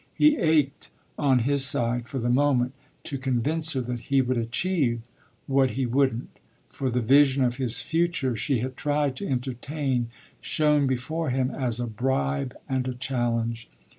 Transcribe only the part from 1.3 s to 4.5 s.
his side, for the moment, to convince her that he would